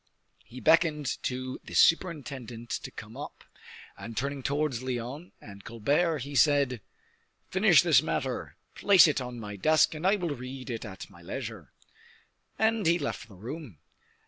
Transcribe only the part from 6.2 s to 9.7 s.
he said: "Finish this matter, place it on my